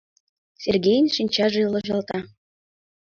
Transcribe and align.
Сергейын 0.63 1.07
шинчаже 1.15 1.61
ылыжалта. 1.67 2.19